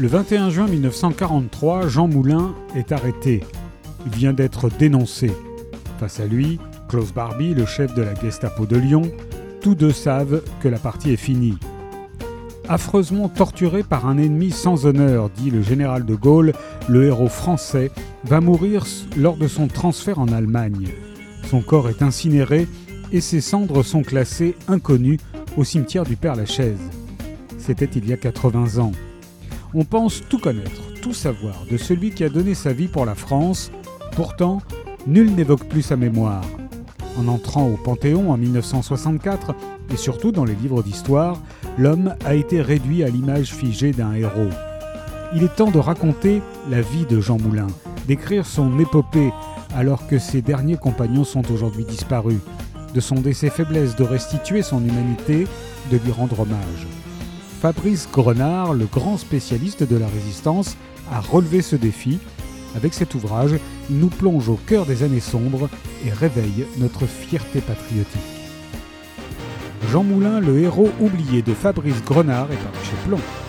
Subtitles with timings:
[0.00, 3.42] Le 21 juin 1943, Jean Moulin est arrêté.
[4.06, 5.32] Il vient d'être dénoncé.
[5.98, 9.02] Face à lui, Klaus Barbie, le chef de la Gestapo de Lyon,
[9.60, 11.58] tous deux savent que la partie est finie.
[12.68, 16.52] Affreusement torturé par un ennemi sans honneur, dit le général de Gaulle,
[16.88, 17.90] le héros français
[18.22, 18.86] va mourir
[19.16, 20.90] lors de son transfert en Allemagne.
[21.50, 22.68] Son corps est incinéré
[23.10, 25.18] et ses cendres sont classées inconnues
[25.56, 26.78] au cimetière du Père-Lachaise.
[27.58, 28.92] C'était il y a 80 ans.
[29.74, 33.14] On pense tout connaître, tout savoir de celui qui a donné sa vie pour la
[33.14, 33.70] France,
[34.16, 34.62] pourtant,
[35.06, 36.44] nul n'évoque plus sa mémoire.
[37.18, 39.54] En entrant au Panthéon en 1964,
[39.92, 41.42] et surtout dans les livres d'histoire,
[41.76, 44.50] l'homme a été réduit à l'image figée d'un héros.
[45.34, 46.40] Il est temps de raconter
[46.70, 47.66] la vie de Jean Moulin,
[48.06, 49.32] d'écrire son épopée
[49.76, 52.40] alors que ses derniers compagnons sont aujourd'hui disparus,
[52.94, 55.46] de sonder ses faiblesses, de restituer son humanité,
[55.90, 56.86] de lui rendre hommage.
[57.60, 60.76] Fabrice Grenard, le grand spécialiste de la résistance,
[61.10, 62.20] a relevé ce défi.
[62.76, 63.56] Avec cet ouvrage,
[63.90, 65.68] il nous plonge au cœur des années sombres
[66.06, 68.20] et réveille notre fierté patriotique.
[69.90, 73.47] Jean Moulin, le héros oublié de Fabrice Grenard, est paru chez.